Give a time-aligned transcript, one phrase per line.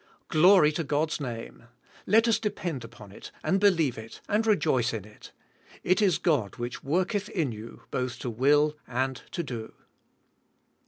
[0.29, 1.65] Glory to God's name.
[2.07, 5.31] Let us depend upon it and believe it and re joice in it.
[5.83, 9.73] *'It is God which worketh in you both to will and to do."